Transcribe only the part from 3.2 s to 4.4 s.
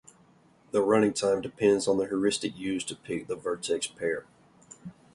the vertex pair.